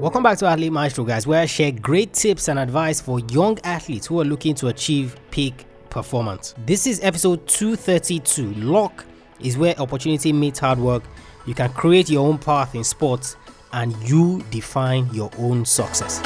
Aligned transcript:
Welcome 0.00 0.22
back 0.22 0.36
to 0.38 0.46
Athlete 0.46 0.70
Maestro, 0.70 1.04
guys, 1.04 1.26
where 1.26 1.40
I 1.40 1.46
share 1.46 1.72
great 1.72 2.12
tips 2.12 2.48
and 2.48 2.58
advice 2.58 3.00
for 3.00 3.20
young 3.20 3.58
athletes 3.64 4.06
who 4.06 4.20
are 4.20 4.24
looking 4.24 4.54
to 4.56 4.68
achieve 4.68 5.16
peak 5.30 5.64
performance. 5.88 6.54
This 6.66 6.86
is 6.86 7.00
episode 7.02 7.46
232. 7.48 8.52
Luck 8.54 9.06
is 9.40 9.56
where 9.56 9.78
opportunity 9.80 10.30
meets 10.30 10.58
hard 10.58 10.78
work. 10.78 11.04
You 11.46 11.54
can 11.54 11.72
create 11.72 12.10
your 12.10 12.28
own 12.28 12.36
path 12.36 12.74
in 12.74 12.84
sports 12.84 13.36
and 13.72 13.96
you 14.06 14.44
define 14.50 15.08
your 15.14 15.30
own 15.38 15.64
success. 15.64 16.20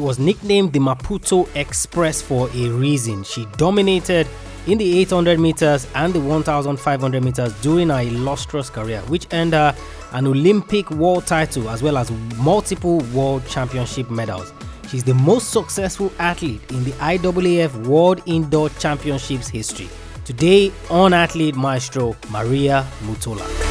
Was 0.00 0.18
nicknamed 0.18 0.72
the 0.72 0.78
Maputo 0.78 1.46
Express 1.54 2.22
for 2.22 2.48
a 2.54 2.68
reason. 2.70 3.22
She 3.22 3.46
dominated 3.56 4.26
in 4.66 4.78
the 4.78 4.98
800 5.00 5.38
meters 5.38 5.86
and 5.94 6.12
the 6.12 6.20
1500 6.20 7.22
meters 7.22 7.52
during 7.60 7.90
her 7.90 8.00
illustrious 8.00 8.70
career, 8.70 9.00
which 9.02 9.26
earned 9.32 9.52
her 9.52 9.74
an 10.12 10.26
Olympic 10.26 10.90
world 10.90 11.26
title 11.26 11.68
as 11.68 11.82
well 11.82 11.98
as 11.98 12.10
multiple 12.38 12.98
world 13.14 13.46
championship 13.46 14.10
medals. 14.10 14.52
She's 14.88 15.04
the 15.04 15.14
most 15.14 15.50
successful 15.50 16.12
athlete 16.18 16.62
in 16.70 16.82
the 16.82 16.92
IAAF 16.92 17.86
World 17.86 18.22
Indoor 18.26 18.70
Championships 18.70 19.48
history. 19.48 19.88
Today 20.24 20.72
on 20.90 21.12
Athlete 21.12 21.54
Maestro, 21.54 22.16
Maria 22.30 22.86
Mutola. 23.04 23.69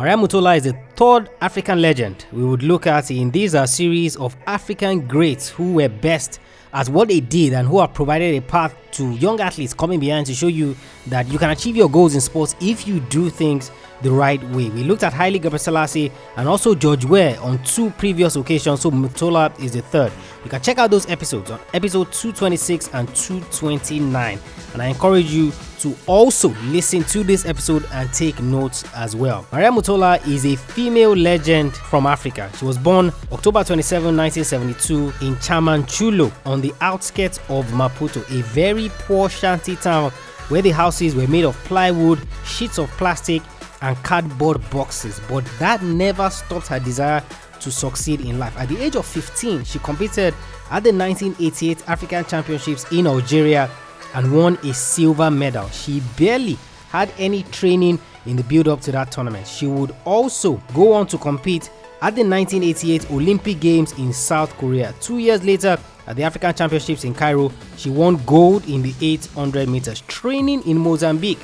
Maria 0.00 0.16
Mutola 0.16 0.56
is 0.56 0.64
the 0.64 0.72
third 0.96 1.28
African 1.42 1.82
legend 1.82 2.24
we 2.32 2.42
would 2.42 2.62
look 2.62 2.86
at 2.86 3.10
in 3.10 3.30
these 3.30 3.54
are 3.54 3.64
uh, 3.64 3.66
series 3.66 4.16
of 4.16 4.34
African 4.46 5.06
greats 5.06 5.50
who 5.50 5.74
were 5.74 5.90
best 5.90 6.40
at 6.72 6.88
what 6.88 7.08
they 7.08 7.20
did 7.20 7.52
and 7.52 7.68
who 7.68 7.80
have 7.80 7.92
provided 7.92 8.34
a 8.34 8.40
path 8.40 8.74
to 8.92 9.10
young 9.16 9.38
athletes 9.42 9.74
coming 9.74 10.00
behind 10.00 10.24
to 10.24 10.32
show 10.32 10.46
you 10.46 10.74
that 11.08 11.28
you 11.28 11.38
can 11.38 11.50
achieve 11.50 11.76
your 11.76 11.90
goals 11.90 12.14
in 12.14 12.22
sports 12.22 12.56
if 12.62 12.88
you 12.88 13.00
do 13.10 13.28
things 13.28 13.70
the 14.00 14.10
right 14.10 14.42
way. 14.54 14.70
We 14.70 14.84
looked 14.84 15.02
at 15.02 15.12
Haile 15.12 15.38
Gebrselassie 15.38 16.10
and 16.38 16.48
also 16.48 16.74
George 16.74 17.04
Weah 17.04 17.38
on 17.42 17.62
two 17.64 17.90
previous 17.90 18.36
occasions, 18.36 18.80
so 18.80 18.90
Mutola 18.90 19.52
is 19.62 19.72
the 19.72 19.82
third. 19.82 20.12
You 20.44 20.48
can 20.48 20.62
check 20.62 20.78
out 20.78 20.90
those 20.90 21.10
episodes 21.10 21.50
on 21.50 21.60
episode 21.74 22.10
226 22.10 22.88
and 22.94 23.14
229. 23.14 24.38
And 24.72 24.80
I 24.80 24.86
encourage 24.86 25.30
you 25.30 25.52
to 25.80 25.96
also 26.06 26.48
listen 26.64 27.02
to 27.04 27.24
this 27.24 27.46
episode 27.46 27.86
and 27.92 28.12
take 28.12 28.40
notes 28.40 28.84
as 28.94 29.16
well. 29.16 29.46
Maria 29.52 29.70
Mutola 29.70 30.24
is 30.26 30.44
a 30.44 30.56
female 30.56 31.14
legend 31.16 31.74
from 31.74 32.06
Africa. 32.06 32.50
She 32.58 32.64
was 32.64 32.78
born 32.78 33.12
October 33.32 33.64
27, 33.64 34.16
1972 34.16 35.26
in 35.26 35.34
Chamanculo 35.36 36.30
on 36.46 36.60
the 36.60 36.72
outskirts 36.80 37.38
of 37.48 37.66
Maputo, 37.68 38.20
a 38.30 38.42
very 38.42 38.90
poor 38.90 39.28
shanty 39.28 39.76
town 39.76 40.10
where 40.48 40.62
the 40.62 40.70
houses 40.70 41.14
were 41.14 41.28
made 41.28 41.44
of 41.44 41.56
plywood, 41.64 42.20
sheets 42.44 42.78
of 42.78 42.90
plastic, 42.92 43.42
and 43.82 43.96
cardboard 44.02 44.58
boxes. 44.70 45.20
But 45.28 45.44
that 45.58 45.82
never 45.82 46.28
stopped 46.28 46.68
her 46.68 46.80
desire 46.80 47.22
to 47.60 47.70
succeed 47.70 48.20
in 48.20 48.38
life. 48.38 48.56
At 48.58 48.68
the 48.68 48.82
age 48.82 48.96
of 48.96 49.06
15, 49.06 49.64
she 49.64 49.78
competed 49.78 50.34
at 50.70 50.82
the 50.84 50.92
1988 50.92 51.88
African 51.88 52.24
Championships 52.24 52.90
in 52.92 53.06
Algeria 53.06 53.70
and 54.14 54.34
won 54.36 54.56
a 54.64 54.74
silver 54.74 55.30
medal. 55.30 55.68
She 55.70 56.00
barely 56.18 56.58
had 56.90 57.12
any 57.18 57.42
training 57.44 57.98
in 58.26 58.36
the 58.36 58.42
build 58.44 58.68
up 58.68 58.80
to 58.82 58.92
that 58.92 59.12
tournament. 59.12 59.46
She 59.46 59.66
would 59.66 59.94
also 60.04 60.62
go 60.74 60.92
on 60.92 61.06
to 61.08 61.18
compete 61.18 61.70
at 62.02 62.14
the 62.16 62.22
1988 62.24 63.10
Olympic 63.10 63.60
Games 63.60 63.92
in 63.98 64.12
South 64.12 64.56
Korea. 64.56 64.94
Two 65.00 65.18
years 65.18 65.44
later, 65.44 65.78
at 66.06 66.16
the 66.16 66.22
African 66.22 66.54
Championships 66.54 67.04
in 67.04 67.14
Cairo, 67.14 67.52
she 67.76 67.90
won 67.90 68.16
gold 68.24 68.66
in 68.68 68.82
the 68.82 68.94
800 69.00 69.68
meters. 69.68 70.00
Training 70.02 70.62
in 70.66 70.78
Mozambique 70.78 71.38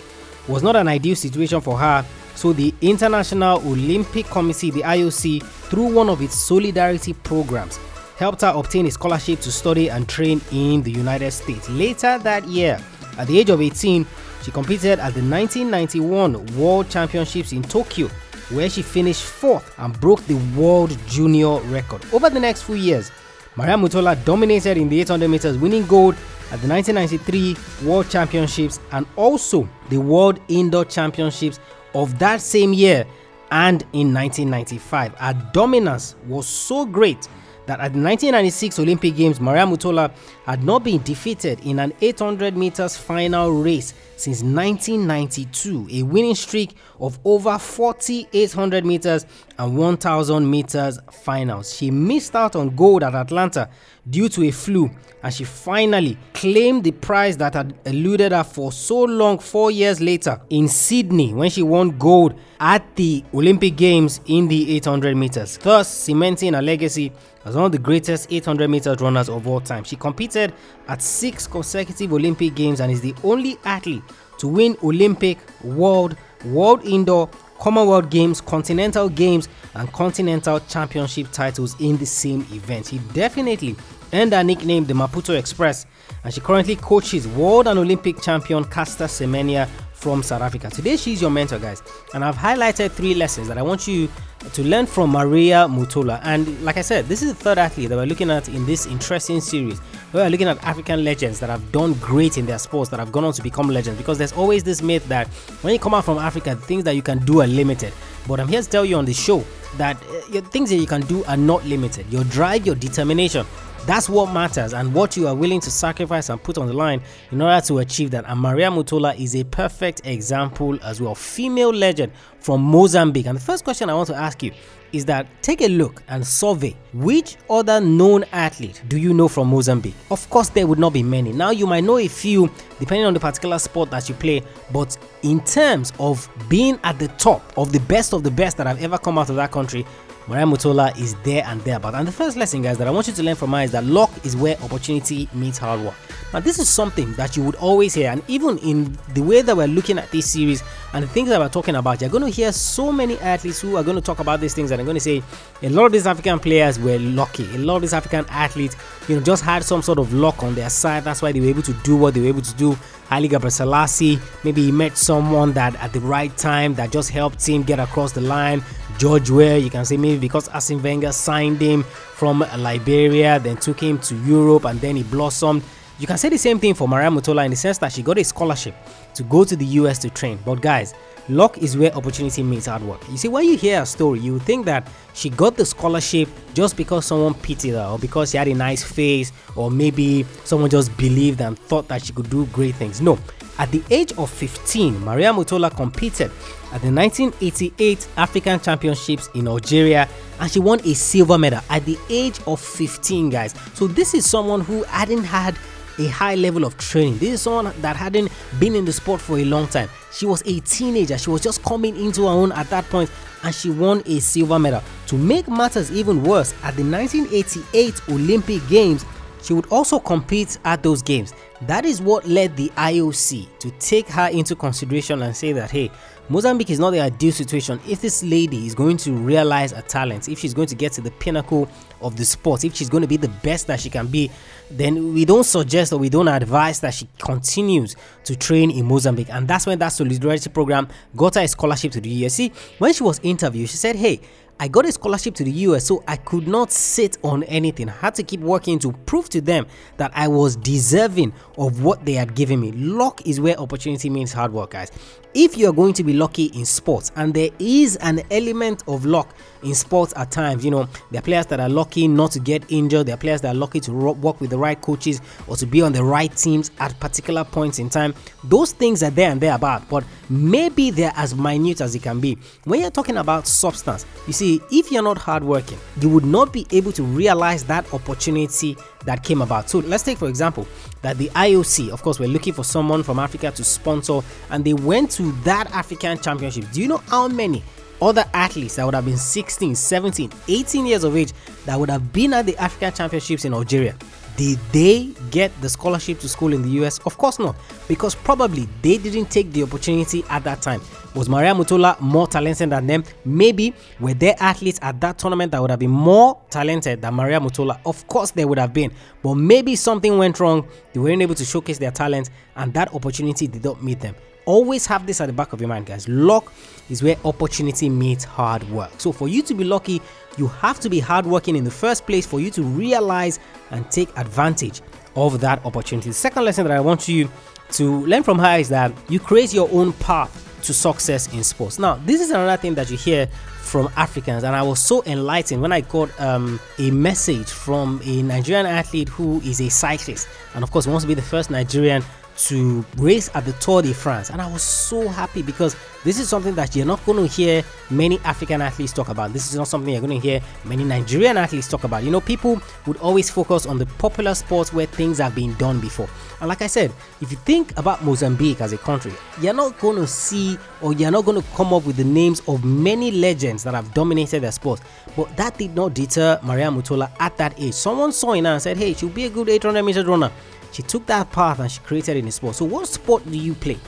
was 0.48 0.62
not 0.62 0.76
an 0.76 0.88
ideal 0.88 1.14
situation 1.14 1.60
for 1.60 1.78
her, 1.78 2.04
so 2.34 2.52
the 2.52 2.74
International 2.80 3.58
Olympic 3.60 4.26
Committee, 4.26 4.70
the 4.70 4.82
IOC, 4.82 5.42
through 5.42 5.92
one 5.94 6.08
of 6.08 6.20
its 6.22 6.34
solidarity 6.34 7.12
programs, 7.12 7.78
helped 8.16 8.40
her 8.40 8.52
obtain 8.54 8.86
a 8.86 8.90
scholarship 8.90 9.40
to 9.40 9.52
study 9.52 9.90
and 9.90 10.08
train 10.08 10.40
in 10.50 10.82
the 10.82 10.90
United 10.90 11.30
States. 11.30 11.68
Later 11.68 12.18
that 12.18 12.46
year, 12.46 12.80
at 13.18 13.26
the 13.26 13.38
age 13.38 13.50
of 13.50 13.60
18, 13.60 14.06
she 14.42 14.50
competed 14.50 14.98
at 14.98 15.14
the 15.14 15.22
1991 15.22 16.46
World 16.58 16.88
Championships 16.88 17.52
in 17.52 17.62
Tokyo, 17.62 18.08
where 18.50 18.70
she 18.70 18.82
finished 18.82 19.22
fourth 19.22 19.74
and 19.78 19.98
broke 20.00 20.24
the 20.26 20.36
world 20.56 20.96
junior 21.06 21.58
record. 21.62 22.02
Over 22.12 22.30
the 22.30 22.40
next 22.40 22.62
few 22.62 22.76
years, 22.76 23.10
Maria 23.56 23.74
Mutola 23.74 24.22
dominated 24.24 24.76
in 24.76 24.88
the 24.88 25.00
800 25.00 25.28
meters, 25.28 25.58
winning 25.58 25.86
gold 25.86 26.14
at 26.52 26.60
the 26.60 26.68
1993 26.68 27.56
World 27.88 28.08
Championships 28.08 28.80
and 28.92 29.06
also 29.16 29.68
the 29.88 29.98
World 29.98 30.38
Indoor 30.48 30.84
Championships 30.84 31.58
of 31.94 32.18
that 32.18 32.40
same 32.40 32.72
year 32.72 33.04
and 33.50 33.82
in 33.92 34.12
1995. 34.12 35.14
Her 35.14 35.50
dominance 35.52 36.14
was 36.26 36.46
so 36.46 36.84
great 36.84 37.28
that 37.66 37.80
at 37.80 37.92
the 37.92 38.00
1996 38.00 38.78
Olympic 38.78 39.16
Games, 39.16 39.40
Maria 39.40 39.66
Mutola 39.66 40.12
had 40.44 40.62
not 40.62 40.84
been 40.84 41.02
defeated 41.02 41.60
in 41.66 41.78
an 41.78 41.92
800 42.00 42.56
meters 42.56 42.96
final 42.96 43.50
race 43.50 43.94
since 44.16 44.42
1992, 44.42 45.88
a 45.92 46.02
winning 46.02 46.34
streak 46.34 46.74
of 47.00 47.18
over 47.24 47.58
4,800 47.58 48.84
meters 48.84 49.26
and 49.58 49.76
1000 49.76 50.48
meters 50.48 50.98
finals. 51.10 51.74
She 51.74 51.90
missed 51.90 52.36
out 52.36 52.56
on 52.56 52.74
gold 52.74 53.02
at 53.02 53.14
Atlanta 53.14 53.68
due 54.08 54.28
to 54.28 54.44
a 54.44 54.50
flu, 54.50 54.90
and 55.22 55.32
she 55.32 55.44
finally 55.44 56.18
claimed 56.34 56.84
the 56.84 56.92
prize 56.92 57.36
that 57.38 57.54
had 57.54 57.74
eluded 57.84 58.32
her 58.32 58.44
for 58.44 58.70
so 58.72 59.02
long 59.04 59.38
four 59.38 59.70
years 59.70 60.00
later 60.00 60.40
in 60.50 60.68
Sydney 60.68 61.34
when 61.34 61.50
she 61.50 61.62
won 61.62 61.96
gold 61.98 62.34
at 62.60 62.96
the 62.96 63.24
Olympic 63.34 63.76
Games 63.76 64.20
in 64.26 64.48
the 64.48 64.76
800 64.76 65.16
meters, 65.16 65.58
thus 65.58 65.88
cementing 65.88 66.54
her 66.54 66.62
legacy 66.62 67.12
as 67.44 67.54
one 67.54 67.64
of 67.64 67.72
the 67.72 67.78
greatest 67.78 68.30
800 68.30 68.68
meters 68.68 69.00
runners 69.00 69.28
of 69.28 69.46
all 69.46 69.60
time. 69.60 69.84
She 69.84 69.96
competed 69.96 70.52
at 70.88 71.00
six 71.00 71.46
consecutive 71.46 72.12
Olympic 72.12 72.54
Games 72.54 72.80
and 72.80 72.90
is 72.90 73.00
the 73.00 73.14
only 73.24 73.56
athlete 73.64 74.02
to 74.38 74.48
win 74.48 74.76
Olympic, 74.82 75.38
World, 75.62 76.16
World 76.44 76.84
Indoor, 76.84 77.30
Commonwealth 77.58 78.10
Games, 78.10 78.40
Continental 78.40 79.08
Games, 79.08 79.48
and 79.74 79.92
Continental 79.92 80.60
Championship 80.60 81.30
titles 81.32 81.78
in 81.80 81.96
the 81.96 82.06
same 82.06 82.40
event. 82.52 82.88
He 82.88 82.98
definitely 83.12 83.76
earned 84.12 84.32
her 84.32 84.44
nickname 84.44 84.84
the 84.84 84.94
Maputo 84.94 85.36
Express, 85.38 85.86
and 86.24 86.32
she 86.32 86.40
currently 86.40 86.76
coaches 86.76 87.26
world 87.28 87.66
and 87.66 87.78
Olympic 87.78 88.20
champion 88.20 88.64
Caster 88.64 89.04
Semenya 89.04 89.68
from 89.96 90.22
South 90.22 90.42
Africa. 90.42 90.70
Today, 90.70 90.96
she's 90.96 91.20
your 91.20 91.30
mentor, 91.30 91.58
guys, 91.58 91.82
and 92.14 92.24
I've 92.24 92.36
highlighted 92.36 92.92
three 92.92 93.14
lessons 93.14 93.48
that 93.48 93.58
I 93.58 93.62
want 93.62 93.88
you 93.88 94.08
to 94.52 94.62
learn 94.62 94.86
from 94.86 95.10
Maria 95.10 95.66
Mutola. 95.68 96.20
And 96.22 96.62
like 96.62 96.76
I 96.76 96.82
said, 96.82 97.06
this 97.06 97.22
is 97.22 97.32
the 97.34 97.42
third 97.42 97.58
athlete 97.58 97.88
that 97.88 97.96
we're 97.96 98.06
looking 98.06 98.30
at 98.30 98.48
in 98.48 98.66
this 98.66 98.86
interesting 98.86 99.40
series. 99.40 99.80
We're 100.12 100.28
looking 100.28 100.48
at 100.48 100.62
African 100.62 101.02
legends 101.02 101.40
that 101.40 101.50
have 101.50 101.72
done 101.72 101.94
great 101.94 102.38
in 102.38 102.46
their 102.46 102.58
sports, 102.58 102.90
that 102.90 103.00
have 103.00 103.10
gone 103.10 103.24
on 103.24 103.32
to 103.32 103.42
become 103.42 103.68
legends. 103.68 103.98
Because 103.98 104.18
there's 104.18 104.32
always 104.32 104.62
this 104.62 104.82
myth 104.82 105.08
that 105.08 105.26
when 105.62 105.72
you 105.72 105.80
come 105.80 105.94
out 105.94 106.04
from 106.04 106.18
Africa, 106.18 106.54
things 106.54 106.84
that 106.84 106.94
you 106.94 107.02
can 107.02 107.18
do 107.24 107.40
are 107.40 107.46
limited. 107.46 107.92
But 108.28 108.38
I'm 108.38 108.48
here 108.48 108.62
to 108.62 108.68
tell 108.68 108.84
you 108.84 108.96
on 108.96 109.04
the 109.06 109.14
show 109.14 109.44
that 109.78 109.96
uh, 110.02 110.40
things 110.42 110.70
that 110.70 110.76
you 110.76 110.86
can 110.86 111.00
do 111.02 111.24
are 111.24 111.36
not 111.36 111.64
limited. 111.64 112.06
Your 112.12 112.24
drive, 112.24 112.66
your 112.66 112.74
determination, 112.74 113.46
that's 113.86 114.08
what 114.08 114.32
matters 114.32 114.74
and 114.74 114.92
what 114.92 115.16
you 115.16 115.28
are 115.28 115.34
willing 115.34 115.60
to 115.60 115.70
sacrifice 115.70 116.28
and 116.28 116.42
put 116.42 116.58
on 116.58 116.66
the 116.66 116.72
line 116.72 117.00
in 117.30 117.40
order 117.40 117.64
to 117.66 117.78
achieve 117.78 118.10
that. 118.10 118.24
And 118.26 118.40
Maria 118.40 118.68
Mutola 118.68 119.18
is 119.18 119.36
a 119.36 119.44
perfect 119.44 120.06
example 120.06 120.78
as 120.82 121.00
well. 121.00 121.14
Female 121.14 121.72
legend 121.72 122.12
from 122.40 122.62
Mozambique. 122.62 123.26
And 123.26 123.36
the 123.36 123.42
first 123.42 123.64
question 123.64 123.88
I 123.88 123.94
want 123.94 124.08
to 124.08 124.16
ask 124.16 124.42
you 124.42 124.52
is 124.92 125.04
that 125.04 125.26
take 125.42 125.60
a 125.62 125.68
look 125.68 126.02
and 126.08 126.26
survey 126.26 126.74
which 126.94 127.36
other 127.50 127.80
known 127.80 128.24
athlete 128.32 128.82
do 128.88 128.98
you 128.98 129.12
know 129.12 129.28
from 129.28 129.48
Mozambique? 129.48 129.94
Of 130.10 130.28
course, 130.30 130.48
there 130.48 130.66
would 130.66 130.78
not 130.78 130.92
be 130.92 131.02
many. 131.02 131.32
Now, 131.32 131.50
you 131.50 131.66
might 131.66 131.84
know 131.84 131.98
a 131.98 132.08
few 132.08 132.50
depending 132.78 133.06
on 133.06 133.14
the 133.14 133.20
particular 133.20 133.58
sport 133.58 133.90
that 133.90 134.08
you 134.08 134.14
play, 134.14 134.42
but 134.72 134.96
in 135.22 135.40
terms 135.40 135.92
of 135.98 136.28
being 136.48 136.78
at 136.84 136.98
the 136.98 137.08
top 137.08 137.56
of 137.56 137.72
the 137.72 137.80
best 137.80 138.12
of 138.12 138.22
the 138.22 138.30
best 138.30 138.56
that 138.56 138.66
have 138.66 138.82
ever 138.82 138.98
come 138.98 139.18
out 139.18 139.28
of 139.28 139.36
that 139.36 139.50
country, 139.50 139.84
Maria 140.28 140.44
Mutola 140.44 140.98
is 140.98 141.14
there 141.22 141.44
and 141.46 141.60
there. 141.62 141.78
But 141.78 141.94
and 141.94 142.06
the 142.06 142.12
first 142.12 142.36
lesson, 142.36 142.62
guys, 142.62 142.78
that 142.78 142.88
I 142.88 142.90
want 142.90 143.06
you 143.06 143.12
to 143.12 143.22
learn 143.22 143.36
from 143.36 143.52
her 143.52 143.62
is 143.62 143.70
that 143.72 143.84
luck 143.84 144.10
is 144.24 144.36
where 144.36 144.56
opportunity 144.62 145.28
meets 145.32 145.58
hard 145.58 145.80
work. 145.80 145.94
Now, 146.32 146.40
this 146.40 146.58
is 146.58 146.68
something 146.68 147.12
that 147.14 147.36
you 147.36 147.44
would 147.44 147.54
always 147.54 147.94
hear, 147.94 148.10
and 148.10 148.22
even 148.26 148.58
in 148.58 148.98
the 149.14 149.22
way 149.22 149.42
that 149.42 149.56
we're 149.56 149.68
looking 149.68 149.98
at 149.98 150.10
this 150.10 150.32
series 150.32 150.64
and 150.92 151.04
the 151.04 151.08
things 151.08 151.28
that 151.28 151.38
we're 151.38 151.48
talking 151.48 151.76
about, 151.76 152.00
you're 152.00 152.10
going 152.10 152.24
to 152.24 152.28
hear 152.30 152.50
so 152.50 152.90
many 152.90 153.16
athletes 153.20 153.60
who 153.60 153.76
are 153.76 153.84
going 153.84 153.96
to 153.96 154.02
talk 154.02 154.18
about 154.18 154.40
these 154.40 154.52
things 154.52 154.72
and 154.72 154.80
are 154.80 154.84
going 154.84 154.96
to 154.96 155.00
say 155.00 155.22
a 155.62 155.70
lot 155.70 155.86
of 155.86 155.92
these 155.92 156.06
African 156.06 156.40
players 156.40 156.78
were 156.80 156.98
lucky. 156.98 157.44
A 157.54 157.58
lot 157.58 157.76
of 157.76 157.82
these 157.82 157.94
African 157.94 158.26
athletes, 158.28 158.76
you 159.08 159.14
know, 159.14 159.22
just 159.22 159.44
had 159.44 159.62
some 159.62 159.82
sort 159.82 159.98
of 159.98 160.12
luck 160.12 160.42
on 160.42 160.54
their 160.56 160.68
side. 160.68 161.04
That's 161.04 161.22
why 161.22 161.30
they 161.30 161.40
were 161.40 161.46
able 161.46 161.62
to 161.62 161.72
do 161.84 161.96
what 161.96 162.14
they 162.14 162.20
were 162.20 162.28
able 162.28 162.42
to 162.42 162.54
do. 162.54 162.76
Haile 163.08 163.28
Gebrselassie, 163.28 164.20
maybe 164.42 164.64
he 164.64 164.72
met 164.72 164.96
someone 164.96 165.52
that 165.52 165.76
at 165.76 165.92
the 165.92 166.00
right 166.00 166.36
time 166.36 166.74
that 166.74 166.90
just 166.90 167.10
helped 167.10 167.46
him 167.46 167.62
get 167.62 167.78
across 167.78 168.10
the 168.10 168.20
line. 168.20 168.64
George 168.98 169.30
Weah, 169.30 169.58
you 169.58 169.68
can 169.68 169.84
say 169.84 169.96
maybe 169.98 170.18
because 170.18 170.48
Arsene 170.48 170.82
Wenger 170.82 171.12
signed 171.12 171.60
him 171.60 171.82
from 171.82 172.40
Liberia, 172.56 173.38
then 173.38 173.56
took 173.56 173.80
him 173.80 173.98
to 174.00 174.16
Europe, 174.24 174.64
and 174.64 174.80
then 174.80 174.96
he 174.96 175.02
blossomed. 175.02 175.62
You 175.98 176.06
can 176.06 176.16
say 176.16 176.30
the 176.30 176.38
same 176.38 176.58
thing 176.58 176.74
for 176.74 176.88
Maria 176.88 177.10
Mutola 177.10 177.44
in 177.44 177.50
the 177.50 177.56
sense 177.56 177.78
that 177.78 177.92
she 177.92 178.02
got 178.02 178.18
a 178.18 178.24
scholarship 178.24 178.74
to 179.14 179.22
go 179.22 179.44
to 179.44 179.54
the 179.54 179.64
US 179.64 179.98
to 179.98 180.10
train. 180.10 180.38
But 180.44 180.62
guys, 180.62 180.94
luck 181.28 181.58
is 181.58 181.76
where 181.76 181.94
opportunity 181.94 182.42
meets 182.42 182.66
hard 182.66 182.82
work. 182.82 183.06
You 183.10 183.16
see, 183.18 183.28
when 183.28 183.44
you 183.44 183.56
hear 183.56 183.82
a 183.82 183.86
story, 183.86 184.20
you 184.20 184.38
think 184.38 184.64
that 184.66 184.88
she 185.12 185.28
got 185.30 185.56
the 185.56 185.66
scholarship 185.66 186.28
just 186.54 186.76
because 186.76 187.04
someone 187.04 187.34
pitied 187.34 187.74
her, 187.74 187.88
or 187.92 187.98
because 187.98 188.30
she 188.30 188.38
had 188.38 188.48
a 188.48 188.54
nice 188.54 188.82
face, 188.82 189.30
or 189.56 189.70
maybe 189.70 190.24
someone 190.44 190.70
just 190.70 190.96
believed 190.96 191.40
and 191.42 191.58
thought 191.58 191.88
that 191.88 192.04
she 192.04 192.12
could 192.12 192.30
do 192.30 192.46
great 192.46 192.74
things. 192.76 193.00
No, 193.00 193.18
at 193.58 193.70
the 193.70 193.82
age 193.90 194.12
of 194.18 194.30
15, 194.30 195.04
Maria 195.04 195.32
Mutola 195.32 195.74
competed 195.74 196.30
at 196.72 196.82
the 196.82 196.90
1988 196.92 198.08
African 198.16 198.60
Championships 198.60 199.30
in 199.34 199.48
Algeria 199.48 200.08
and 200.40 200.50
she 200.50 200.60
won 200.60 200.80
a 200.80 200.94
silver 200.94 201.38
medal 201.38 201.60
at 201.70 201.84
the 201.84 201.98
age 202.10 202.38
of 202.46 202.60
15, 202.60 203.30
guys. 203.30 203.54
So, 203.74 203.86
this 203.86 204.14
is 204.14 204.28
someone 204.28 204.60
who 204.60 204.82
hadn't 204.84 205.24
had 205.24 205.56
a 205.98 206.06
high 206.08 206.34
level 206.34 206.64
of 206.64 206.76
training. 206.76 207.18
This 207.18 207.30
is 207.30 207.42
someone 207.42 207.72
that 207.80 207.96
hadn't 207.96 208.30
been 208.60 208.74
in 208.74 208.84
the 208.84 208.92
sport 208.92 209.20
for 209.20 209.38
a 209.38 209.44
long 209.44 209.66
time. 209.68 209.88
She 210.12 210.26
was 210.26 210.42
a 210.46 210.60
teenager, 210.60 211.16
she 211.18 211.30
was 211.30 211.40
just 211.40 211.62
coming 211.62 211.96
into 211.96 212.22
her 212.22 212.28
own 212.28 212.52
at 212.52 212.68
that 212.70 212.84
point, 212.90 213.10
and 213.42 213.54
she 213.54 213.70
won 213.70 214.02
a 214.06 214.18
silver 214.20 214.58
medal. 214.58 214.82
To 215.08 215.16
make 215.16 215.48
matters 215.48 215.90
even 215.90 216.22
worse, 216.22 216.52
at 216.62 216.76
the 216.76 216.84
1988 216.84 218.02
Olympic 218.10 218.66
Games, 218.68 219.04
she 219.46 219.54
would 219.54 219.66
also 219.66 220.00
compete 220.00 220.58
at 220.64 220.82
those 220.82 221.02
games. 221.02 221.32
That 221.62 221.84
is 221.84 222.02
what 222.02 222.26
led 222.26 222.56
the 222.56 222.68
IOC 222.70 223.58
to 223.60 223.70
take 223.72 224.08
her 224.08 224.28
into 224.28 224.56
consideration 224.56 225.22
and 225.22 225.34
say 225.36 225.52
that, 225.52 225.70
hey, 225.70 225.90
Mozambique 226.28 226.70
is 226.70 226.80
not 226.80 226.90
the 226.90 227.00
ideal 227.00 227.30
situation 227.30 227.78
if 227.86 228.00
this 228.00 228.24
lady 228.24 228.66
is 228.66 228.74
going 228.74 228.96
to 228.96 229.12
realize 229.12 229.70
her 229.70 229.82
talents, 229.82 230.26
if 230.26 230.40
she's 230.40 230.52
going 230.52 230.66
to 230.66 230.74
get 230.74 230.90
to 230.92 231.00
the 231.00 231.12
pinnacle 231.12 231.68
of 232.00 232.16
the 232.16 232.24
sport, 232.24 232.64
if 232.64 232.74
she's 232.74 232.88
going 232.88 233.02
to 233.02 233.06
be 233.06 233.16
the 233.16 233.28
best 233.28 233.68
that 233.68 233.78
she 233.78 233.88
can 233.88 234.08
be, 234.08 234.28
then 234.68 235.14
we 235.14 235.24
don't 235.24 235.44
suggest 235.44 235.92
or 235.92 235.98
we 235.98 236.08
don't 236.08 236.26
advise 236.26 236.80
that 236.80 236.94
she 236.94 237.08
continues 237.18 237.94
to 238.24 238.34
train 238.34 238.72
in 238.72 238.84
Mozambique. 238.84 239.28
And 239.30 239.46
that's 239.46 239.66
when 239.66 239.78
that 239.78 239.90
solidarity 239.90 240.50
program 240.50 240.88
got 241.14 241.36
her 241.36 241.42
a 241.42 241.48
scholarship 241.48 241.92
to 241.92 242.00
the 242.00 242.08
US. 242.26 242.34
See, 242.34 242.52
when 242.78 242.92
she 242.92 243.04
was 243.04 243.20
interviewed, 243.22 243.68
she 243.68 243.76
said, 243.76 243.94
Hey, 243.94 244.20
I 244.58 244.68
got 244.68 244.86
a 244.86 244.92
scholarship 244.92 245.34
to 245.34 245.44
the 245.44 245.50
US, 245.50 245.84
so 245.84 246.02
I 246.08 246.16
could 246.16 246.48
not 246.48 246.72
sit 246.72 247.18
on 247.22 247.42
anything. 247.42 247.90
I 247.90 247.92
had 247.92 248.14
to 248.14 248.22
keep 248.22 248.40
working 248.40 248.78
to 248.78 248.92
prove 248.92 249.28
to 249.30 249.42
them 249.42 249.66
that 249.98 250.12
I 250.14 250.28
was 250.28 250.56
deserving 250.56 251.34
of 251.58 251.82
what 251.82 252.06
they 252.06 252.14
had 252.14 252.34
given 252.34 252.60
me. 252.60 252.72
Luck 252.72 253.26
is 253.26 253.38
where 253.38 253.58
opportunity 253.60 254.08
means 254.08 254.32
hard 254.32 254.54
work, 254.54 254.70
guys. 254.70 254.90
If 255.38 255.58
you 255.58 255.68
are 255.68 255.72
going 255.74 255.92
to 255.92 256.02
be 256.02 256.14
lucky 256.14 256.44
in 256.54 256.64
sports, 256.64 257.12
and 257.14 257.34
there 257.34 257.50
is 257.58 257.96
an 257.96 258.22
element 258.30 258.82
of 258.88 259.04
luck 259.04 259.34
in 259.62 259.74
sports 259.74 260.14
at 260.16 260.30
times, 260.30 260.64
you 260.64 260.70
know, 260.70 260.88
there 261.10 261.18
are 261.18 261.22
players 261.22 261.44
that 261.48 261.60
are 261.60 261.68
lucky 261.68 262.08
not 262.08 262.30
to 262.30 262.40
get 262.40 262.64
injured, 262.72 263.06
there 263.06 263.16
are 263.16 263.18
players 263.18 263.42
that 263.42 263.54
are 263.54 263.58
lucky 263.58 263.78
to 263.80 263.92
work 263.92 264.40
with 264.40 264.48
the 264.48 264.56
right 264.56 264.80
coaches 264.80 265.20
or 265.46 265.54
to 265.56 265.66
be 265.66 265.82
on 265.82 265.92
the 265.92 266.02
right 266.02 266.34
teams 266.34 266.70
at 266.78 266.98
particular 267.00 267.44
points 267.44 267.78
in 267.78 267.90
time. 267.90 268.14
Those 268.44 268.72
things 268.72 269.02
are 269.02 269.10
there 269.10 269.30
and 269.30 269.38
thereabout, 269.38 269.86
but 269.90 270.04
maybe 270.30 270.90
they're 270.90 271.12
as 271.16 271.34
minute 271.34 271.82
as 271.82 271.94
it 271.94 272.02
can 272.02 272.18
be. 272.18 272.38
When 272.64 272.80
you're 272.80 272.90
talking 272.90 273.18
about 273.18 273.46
substance, 273.46 274.06
you 274.26 274.32
see, 274.32 274.62
if 274.72 274.90
you're 274.90 275.02
not 275.02 275.18
hardworking, 275.18 275.78
you 276.00 276.08
would 276.08 276.24
not 276.24 276.50
be 276.50 276.66
able 276.70 276.92
to 276.92 277.02
realize 277.02 277.62
that 277.64 277.92
opportunity 277.92 278.74
that 279.06 279.24
came 279.24 279.40
about. 279.40 279.70
So 279.70 279.78
let's 279.78 280.02
take, 280.02 280.18
for 280.18 280.28
example, 280.28 280.68
that 281.02 281.16
the 281.18 281.28
IOC, 281.30 281.88
of 281.90 282.02
course, 282.02 282.20
we're 282.20 282.28
looking 282.28 282.52
for 282.52 282.64
someone 282.64 283.02
from 283.02 283.18
Africa 283.18 283.50
to 283.52 283.64
sponsor, 283.64 284.20
and 284.50 284.64
they 284.64 284.74
went 284.74 285.10
to 285.12 285.32
that 285.42 285.70
African 285.72 286.18
championship. 286.18 286.70
Do 286.72 286.80
you 286.80 286.88
know 286.88 286.98
how 287.08 287.28
many? 287.28 287.62
Other 288.02 288.26
athletes 288.34 288.76
that 288.76 288.84
would 288.84 288.94
have 288.94 289.06
been 289.06 289.16
16, 289.16 289.74
17, 289.74 290.30
18 290.48 290.84
years 290.84 291.02
of 291.02 291.16
age 291.16 291.32
that 291.64 291.80
would 291.80 291.88
have 291.88 292.12
been 292.12 292.34
at 292.34 292.44
the 292.44 292.54
African 292.58 292.92
Championships 292.92 293.46
in 293.46 293.54
Algeria 293.54 293.96
did 294.36 294.58
they 294.72 295.12
get 295.30 295.50
the 295.60 295.68
scholarship 295.68 296.18
to 296.20 296.28
school 296.28 296.52
in 296.52 296.62
the 296.62 296.68
US? 296.84 296.98
Of 297.00 297.18
course 297.18 297.38
not, 297.38 297.56
because 297.88 298.14
probably 298.14 298.68
they 298.82 298.98
didn't 298.98 299.30
take 299.30 299.52
the 299.52 299.62
opportunity 299.62 300.24
at 300.28 300.44
that 300.44 300.62
time. 300.62 300.80
Was 301.14 301.30
Maria 301.30 301.54
Mutola 301.54 301.98
more 301.98 302.26
talented 302.26 302.68
than 302.68 302.86
them? 302.86 303.04
Maybe. 303.24 303.72
Were 304.00 304.12
there 304.12 304.36
athletes 304.38 304.78
at 304.82 305.00
that 305.00 305.18
tournament 305.18 305.50
that 305.52 305.62
would 305.62 305.70
have 305.70 305.78
been 305.78 305.90
more 305.90 306.38
talented 306.50 307.00
than 307.00 307.14
Maria 307.14 307.40
Mutola? 307.40 307.80
Of 307.86 308.06
course, 308.06 308.32
there 308.32 308.46
would 308.46 308.58
have 308.58 308.74
been. 308.74 308.92
But 309.22 309.36
maybe 309.36 309.76
something 309.76 310.18
went 310.18 310.38
wrong. 310.40 310.68
They 310.92 311.00
weren't 311.00 311.22
able 311.22 311.34
to 311.36 311.44
showcase 311.44 311.78
their 311.78 311.90
talent, 311.90 312.28
and 312.56 312.72
that 312.74 312.92
opportunity 312.94 313.46
did 313.46 313.64
not 313.64 313.82
meet 313.82 314.00
them. 314.00 314.14
Always 314.44 314.86
have 314.86 315.06
this 315.06 315.20
at 315.20 315.26
the 315.26 315.32
back 315.32 315.52
of 315.52 315.60
your 315.60 315.68
mind, 315.68 315.86
guys. 315.86 316.08
Luck 316.08 316.52
is 316.88 317.02
where 317.02 317.16
opportunity 317.24 317.88
meets 317.88 318.22
hard 318.22 318.62
work. 318.70 318.92
So, 318.98 319.10
for 319.10 319.26
you 319.26 319.42
to 319.42 319.54
be 319.54 319.64
lucky, 319.64 320.00
you 320.38 320.46
have 320.46 320.78
to 320.80 320.88
be 320.88 321.00
hardworking 321.00 321.56
in 321.56 321.64
the 321.64 321.70
first 321.70 322.06
place 322.06 322.24
for 322.26 322.38
you 322.38 322.50
to 322.52 322.62
realize 322.62 323.40
and 323.70 323.90
take 323.90 324.08
advantage 324.16 324.82
of 325.16 325.40
that 325.40 325.64
opportunity. 325.64 326.10
The 326.10 326.14
second 326.14 326.44
lesson 326.44 326.64
that 326.66 326.76
I 326.76 326.80
want 326.80 327.08
you 327.08 327.28
to 327.72 328.06
learn 328.06 328.22
from 328.22 328.38
her 328.38 328.58
is 328.58 328.68
that 328.68 328.92
you 329.08 329.18
create 329.18 329.52
your 329.52 329.68
own 329.72 329.92
path 329.94 330.44
to 330.62 330.72
success 330.72 331.32
in 331.32 331.42
sports. 331.42 331.78
Now, 331.78 331.96
this 332.04 332.20
is 332.20 332.30
another 332.30 332.56
thing 332.56 332.74
that 332.74 332.90
you 332.90 332.96
hear 332.96 333.26
from 333.26 333.88
Africans, 333.96 334.44
and 334.44 334.54
I 334.54 334.62
was 334.62 334.80
so 334.80 335.02
enlightened 335.06 335.60
when 335.60 335.72
I 335.72 335.80
got 335.80 336.20
um, 336.20 336.60
a 336.78 336.90
message 336.92 337.48
from 337.48 338.00
a 338.04 338.22
Nigerian 338.22 338.66
athlete 338.66 339.08
who 339.08 339.40
is 339.40 339.60
a 339.60 339.68
cyclist, 339.68 340.28
and 340.54 340.62
of 340.62 340.70
course, 340.70 340.86
wants 340.86 341.02
to 341.04 341.08
be 341.08 341.14
the 341.14 341.22
first 341.22 341.50
Nigerian 341.50 342.04
to 342.36 342.84
race 342.96 343.30
at 343.34 343.44
the 343.44 343.52
Tour 343.54 343.82
de 343.82 343.92
France. 343.94 344.30
And 344.30 344.40
I 344.40 344.50
was 344.50 344.62
so 344.62 345.08
happy 345.08 345.42
because 345.42 345.76
this 346.04 346.20
is 346.20 346.28
something 346.28 346.54
that 346.54 346.76
you're 346.76 346.86
not 346.86 347.04
going 347.04 347.18
to 347.18 347.32
hear 347.32 347.64
many 347.90 348.18
African 348.20 348.60
athletes 348.60 348.92
talk 348.92 349.08
about. 349.08 349.32
This 349.32 349.48
is 349.50 349.56
not 349.56 349.68
something 349.68 349.92
you're 349.92 350.02
going 350.02 350.20
to 350.20 350.24
hear 350.24 350.40
many 350.64 350.84
Nigerian 350.84 351.36
athletes 351.36 351.68
talk 351.68 351.84
about. 351.84 352.04
You 352.04 352.10
know, 352.10 352.20
people 352.20 352.60
would 352.86 352.96
always 352.98 353.30
focus 353.30 353.66
on 353.66 353.78
the 353.78 353.86
popular 353.86 354.34
sports 354.34 354.72
where 354.72 354.86
things 354.86 355.18
have 355.18 355.34
been 355.34 355.54
done 355.54 355.80
before. 355.80 356.08
And 356.40 356.48
like 356.48 356.62
I 356.62 356.66
said, 356.66 356.92
if 357.20 357.30
you 357.30 357.38
think 357.38 357.76
about 357.78 358.04
Mozambique 358.04 358.60
as 358.60 358.72
a 358.72 358.78
country, 358.78 359.12
you're 359.40 359.54
not 359.54 359.78
going 359.78 359.96
to 359.96 360.06
see 360.06 360.58
or 360.82 360.92
you're 360.92 361.10
not 361.10 361.24
going 361.24 361.40
to 361.40 361.48
come 361.56 361.72
up 361.72 361.84
with 361.84 361.96
the 361.96 362.04
names 362.04 362.40
of 362.46 362.64
many 362.64 363.10
legends 363.10 363.64
that 363.64 363.74
have 363.74 363.92
dominated 363.94 364.40
their 364.40 364.52
sport. 364.52 364.80
But 365.16 365.34
that 365.36 365.56
did 365.58 365.74
not 365.74 365.94
deter 365.94 366.38
Maria 366.42 366.66
Mutola 366.66 367.10
at 367.18 367.36
that 367.38 367.58
age. 367.58 367.74
Someone 367.74 368.12
saw 368.12 368.32
in 368.32 368.44
her 368.44 368.52
and 368.52 368.62
said, 368.62 368.76
hey, 368.76 368.92
she'll 368.94 369.08
be 369.08 369.24
a 369.24 369.30
good 369.30 369.48
800 369.48 369.82
meter 369.82 370.04
runner. 370.04 370.30
She 370.76 370.82
took 370.82 371.06
that 371.06 371.32
path 371.32 371.58
and 371.58 371.72
she 371.72 371.80
created 371.80 372.18
in 372.18 372.28
a 372.28 372.30
sport. 372.30 372.54
So, 372.54 372.66
what 372.66 372.86
sport 372.86 373.24
do 373.24 373.38
you 373.38 373.54
play? 373.54 373.78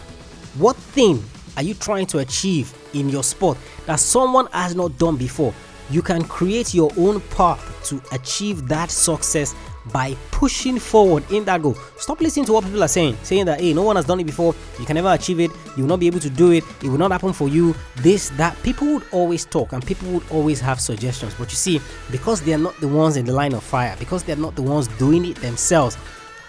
What 0.57 0.75
thing 0.75 1.23
are 1.59 1.63
you 1.63 1.75
trying 1.75 2.07
to 2.07 2.21
achieve 2.21 2.73
in 2.95 3.11
your 3.11 3.23
sport 3.23 3.59
that 3.85 4.01
someone 4.01 4.47
has 4.53 4.75
not 4.75 4.97
done 4.97 5.19
before? 5.19 5.53
You 5.91 6.01
can 6.01 6.25
create 6.25 6.73
your 6.73 6.91
own 6.97 7.21
path 7.21 7.61
to 7.91 8.01
achieve 8.11 8.69
that 8.69 8.91
success 8.91 9.55
by 9.93 10.17
pushing 10.31 10.79
forward 10.79 11.31
in 11.31 11.45
that 11.45 11.61
goal. 11.61 11.75
Stop 11.99 12.23
listening 12.23 12.47
to 12.47 12.55
what 12.55 12.65
people 12.65 12.83
are 12.83 12.89
saying, 12.89 13.19
saying 13.23 13.45
that 13.45 13.61
hey, 13.61 13.75
no 13.75 13.83
one 13.83 13.97
has 13.97 14.07
done 14.07 14.21
it 14.21 14.25
before, 14.25 14.55
you 14.81 14.87
can 14.87 14.95
never 14.95 15.13
achieve 15.13 15.41
it, 15.41 15.51
you 15.77 15.83
will 15.83 15.89
not 15.89 16.01
be 16.01 16.07
able 16.07 16.21
to 16.21 16.31
do 16.31 16.53
it, 16.53 16.65
it 16.83 16.89
will 16.89 16.97
not 16.97 17.11
happen 17.11 17.35
for 17.35 17.49
you. 17.49 17.75
This, 17.97 18.31
that 18.31 18.57
people 18.63 18.87
would 18.87 19.05
always 19.13 19.45
talk 19.45 19.75
and 19.75 19.87
people 19.87 20.11
would 20.13 20.31
always 20.31 20.59
have 20.61 20.81
suggestions. 20.81 21.35
But 21.35 21.51
you 21.51 21.57
see, 21.57 21.81
because 22.11 22.41
they 22.41 22.55
are 22.55 22.59
not 22.59 22.81
the 22.81 22.89
ones 22.89 23.19
in 23.19 23.27
the 23.27 23.35
line 23.35 23.53
of 23.53 23.63
fire, 23.63 23.95
because 23.99 24.23
they're 24.23 24.37
not 24.37 24.57
the 24.57 24.63
ones 24.63 24.89
doing 24.97 25.27
it 25.27 25.37
themselves, 25.37 25.99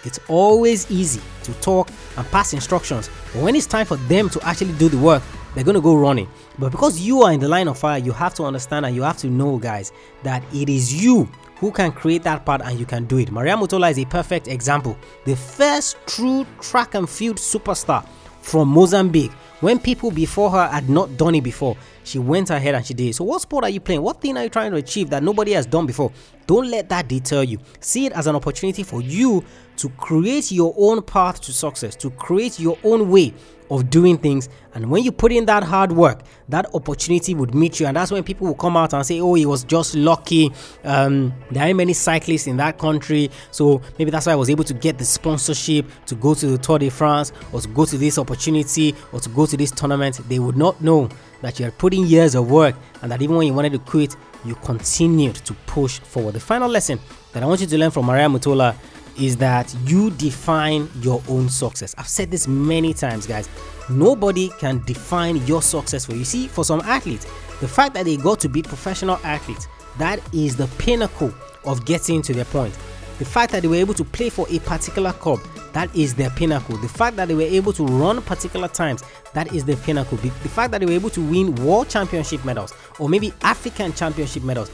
it's 0.04 0.18
always 0.28 0.90
easy 0.90 1.20
to 1.44 1.52
talk 1.54 1.90
and 2.16 2.26
pass 2.28 2.52
instructions, 2.52 3.10
but 3.32 3.42
when 3.42 3.54
it's 3.56 3.66
time 3.66 3.86
for 3.86 3.96
them 3.96 4.28
to 4.30 4.46
actually 4.46 4.72
do 4.74 4.88
the 4.88 4.98
work, 4.98 5.22
they're 5.54 5.64
going 5.64 5.74
to 5.74 5.80
go 5.80 5.96
running. 5.96 6.28
But 6.58 6.70
because 6.70 7.00
you 7.00 7.22
are 7.22 7.32
in 7.32 7.40
the 7.40 7.48
line 7.48 7.68
of 7.68 7.78
fire, 7.78 7.98
you 7.98 8.12
have 8.12 8.34
to 8.34 8.44
understand 8.44 8.86
and 8.86 8.94
you 8.94 9.02
have 9.02 9.18
to 9.18 9.28
know, 9.28 9.58
guys, 9.58 9.92
that 10.22 10.42
it 10.54 10.68
is 10.68 11.02
you 11.02 11.28
who 11.56 11.70
can 11.70 11.92
create 11.92 12.22
that 12.22 12.46
part 12.46 12.62
and 12.62 12.78
you 12.78 12.86
can 12.86 13.04
do 13.04 13.18
it. 13.18 13.30
Maria 13.30 13.56
Mutola 13.56 13.90
is 13.90 13.98
a 13.98 14.04
perfect 14.06 14.48
example. 14.48 14.96
The 15.24 15.36
first 15.36 15.96
true 16.06 16.46
track 16.60 16.94
and 16.94 17.08
field 17.08 17.36
superstar 17.36 18.06
from 18.40 18.68
Mozambique 18.68 19.32
when 19.60 19.78
people 19.78 20.10
before 20.10 20.50
her 20.50 20.68
had 20.68 20.88
not 20.88 21.16
done 21.18 21.34
it 21.34 21.44
before, 21.44 21.76
she 22.04 22.18
went 22.18 22.50
ahead 22.50 22.74
and 22.74 22.84
she 22.84 22.94
did. 22.94 23.14
So, 23.14 23.24
what 23.24 23.42
sport 23.42 23.64
are 23.64 23.70
you 23.70 23.80
playing? 23.80 24.02
What 24.02 24.20
thing 24.20 24.36
are 24.36 24.44
you 24.44 24.48
trying 24.48 24.70
to 24.72 24.76
achieve 24.76 25.10
that 25.10 25.22
nobody 25.22 25.52
has 25.52 25.66
done 25.66 25.86
before? 25.86 26.12
Don't 26.46 26.70
let 26.70 26.88
that 26.88 27.08
deter 27.08 27.42
you. 27.42 27.58
See 27.80 28.06
it 28.06 28.12
as 28.12 28.26
an 28.26 28.36
opportunity 28.36 28.82
for 28.82 29.00
you 29.00 29.44
to 29.76 29.88
create 29.90 30.50
your 30.50 30.74
own 30.76 31.02
path 31.02 31.40
to 31.42 31.52
success, 31.52 31.96
to 31.96 32.10
create 32.10 32.58
your 32.58 32.78
own 32.84 33.10
way 33.10 33.34
of 33.70 33.88
doing 33.88 34.18
things. 34.18 34.48
And 34.74 34.90
when 34.90 35.02
you 35.02 35.12
put 35.12 35.32
in 35.32 35.46
that 35.46 35.62
hard 35.62 35.92
work, 35.92 36.22
that 36.48 36.72
opportunity 36.74 37.34
would 37.34 37.54
meet 37.54 37.80
you. 37.80 37.86
And 37.86 37.96
that's 37.96 38.10
when 38.10 38.22
people 38.24 38.46
will 38.46 38.54
come 38.54 38.76
out 38.76 38.92
and 38.92 39.04
say, 39.06 39.20
oh, 39.20 39.34
he 39.34 39.46
was 39.46 39.64
just 39.64 39.94
lucky. 39.94 40.52
Um, 40.84 41.32
there 41.50 41.62
aren't 41.64 41.76
many 41.76 41.92
cyclists 41.92 42.46
in 42.46 42.56
that 42.58 42.78
country. 42.78 43.30
So 43.50 43.80
maybe 43.98 44.10
that's 44.10 44.26
why 44.26 44.32
I 44.32 44.36
was 44.36 44.50
able 44.50 44.64
to 44.64 44.74
get 44.74 44.98
the 44.98 45.04
sponsorship 45.04 45.86
to 46.06 46.14
go 46.14 46.34
to 46.34 46.46
the 46.46 46.58
Tour 46.58 46.78
de 46.78 46.90
France 46.90 47.32
or 47.52 47.60
to 47.60 47.68
go 47.68 47.84
to 47.84 47.96
this 47.96 48.18
opportunity 48.18 48.94
or 49.12 49.20
to 49.20 49.28
go 49.28 49.46
to 49.46 49.56
this 49.56 49.70
tournament. 49.70 50.20
They 50.28 50.38
would 50.38 50.56
not 50.56 50.80
know 50.82 51.08
that 51.42 51.58
you 51.58 51.66
are 51.66 51.70
putting 51.70 52.06
years 52.06 52.34
of 52.34 52.50
work 52.50 52.74
and 53.02 53.10
that 53.10 53.22
even 53.22 53.36
when 53.36 53.46
you 53.46 53.54
wanted 53.54 53.72
to 53.72 53.78
quit, 53.78 54.16
you 54.44 54.54
continued 54.56 55.36
to 55.36 55.54
push 55.66 56.00
forward. 56.00 56.34
The 56.34 56.40
final 56.40 56.68
lesson 56.68 56.98
that 57.32 57.42
I 57.42 57.46
want 57.46 57.60
you 57.60 57.66
to 57.66 57.78
learn 57.78 57.90
from 57.90 58.06
Maria 58.06 58.26
Mutola 58.26 58.74
is 59.20 59.36
that 59.36 59.74
you 59.84 60.10
define 60.12 60.88
your 61.00 61.22
own 61.28 61.48
success. 61.48 61.94
I've 61.98 62.08
said 62.08 62.30
this 62.30 62.48
many 62.48 62.94
times, 62.94 63.26
guys. 63.26 63.48
Nobody 63.90 64.48
can 64.58 64.82
define 64.84 65.36
your 65.46 65.62
success 65.62 66.06
for 66.06 66.14
you. 66.14 66.24
See, 66.24 66.48
for 66.48 66.64
some 66.64 66.80
athletes, 66.80 67.26
the 67.60 67.68
fact 67.68 67.94
that 67.94 68.06
they 68.06 68.16
got 68.16 68.40
to 68.40 68.48
be 68.48 68.62
professional 68.62 69.16
athletes, 69.22 69.68
that 69.98 70.20
is 70.32 70.56
the 70.56 70.66
pinnacle 70.78 71.32
of 71.64 71.84
getting 71.84 72.22
to 72.22 72.32
their 72.32 72.46
point. 72.46 72.76
The 73.18 73.24
fact 73.26 73.52
that 73.52 73.60
they 73.60 73.68
were 73.68 73.76
able 73.76 73.92
to 73.94 74.04
play 74.04 74.30
for 74.30 74.46
a 74.48 74.58
particular 74.60 75.12
club, 75.12 75.40
that 75.74 75.94
is 75.94 76.14
their 76.14 76.30
pinnacle. 76.30 76.78
The 76.78 76.88
fact 76.88 77.16
that 77.16 77.28
they 77.28 77.34
were 77.34 77.42
able 77.42 77.72
to 77.74 77.84
run 77.84 78.22
particular 78.22 78.68
times, 78.68 79.04
that 79.34 79.52
is 79.52 79.64
their 79.64 79.76
pinnacle. 79.76 80.16
The, 80.18 80.30
fact 80.30 80.72
that 80.72 80.78
they 80.78 80.86
were 80.86 80.92
able 80.92 81.10
to 81.10 81.20
win 81.20 81.54
world 81.56 81.90
championship 81.90 82.44
medals 82.44 82.72
or 83.00 83.08
maybe 83.08 83.32
African 83.42 83.92
championship 83.92 84.44
medals. 84.44 84.70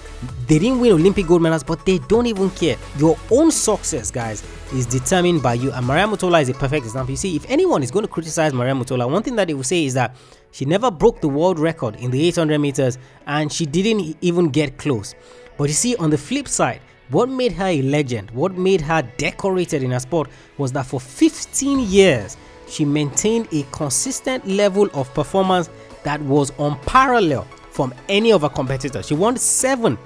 They 0.46 0.58
didn't 0.58 0.80
win 0.80 0.92
Olympic 0.92 1.26
gold 1.26 1.40
medals, 1.40 1.64
but 1.64 1.86
they 1.86 1.98
don't 1.98 2.26
even 2.26 2.50
care. 2.50 2.76
Your 2.98 3.16
own 3.30 3.50
success, 3.50 4.10
guys, 4.10 4.42
is 4.74 4.84
determined 4.84 5.42
by 5.42 5.54
you. 5.54 5.72
And 5.72 5.86
Maria 5.86 6.06
Mutola 6.06 6.42
is 6.42 6.48
a 6.48 6.54
perfect 6.54 6.84
example. 6.84 7.12
You 7.12 7.16
see, 7.16 7.36
if 7.36 7.48
anyone 7.48 7.82
is 7.82 7.90
going 7.90 8.04
to 8.04 8.10
criticize 8.10 8.52
Maria 8.52 8.74
Mutola, 8.74 9.10
one 9.10 9.22
thing 9.22 9.36
that 9.36 9.46
they 9.46 9.54
will 9.54 9.62
say 9.62 9.84
is 9.84 9.94
that 9.94 10.16
she 10.50 10.64
never 10.64 10.90
broke 10.90 11.20
the 11.20 11.28
world 11.28 11.58
record 11.58 11.96
in 11.96 12.10
the 12.10 12.26
800 12.28 12.58
meters 12.58 12.98
and 13.26 13.52
she 13.52 13.64
didn't 13.64 14.16
even 14.20 14.50
get 14.50 14.76
close. 14.76 15.14
But 15.56 15.68
you 15.68 15.74
see, 15.74 15.96
on 15.96 16.10
the 16.10 16.18
flip 16.18 16.48
side, 16.48 16.80
what 17.10 17.28
made 17.28 17.52
her 17.52 17.66
a 17.66 17.82
legend, 17.82 18.32
what 18.32 18.58
made 18.58 18.80
her 18.80 19.02
decorated 19.16 19.82
in 19.82 19.92
her 19.92 20.00
sport 20.00 20.28
was 20.58 20.72
that 20.72 20.86
for 20.86 21.00
15 21.00 21.80
years, 21.80 22.36
she 22.68 22.84
maintained 22.84 23.46
a 23.52 23.62
consistent 23.70 24.44
level 24.46 24.88
of 24.92 25.12
performance 25.14 25.70
that 26.02 26.20
was 26.22 26.52
unparalleled 26.58 27.46
from 27.76 27.94
any 28.08 28.32
of 28.32 28.40
her 28.40 28.48
competitors. 28.48 29.06
She 29.06 29.14
won 29.14 29.36
seven 29.36 29.98